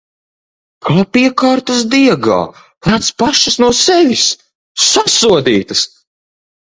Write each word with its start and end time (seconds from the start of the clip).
Kā 0.87 0.95
piekārtas 1.17 1.83
diegā... 1.91 2.37
Lec 2.93 3.11
pašas 3.23 3.59
no 3.65 3.71
sevis! 3.83 4.27
Sasodītas! 4.91 5.85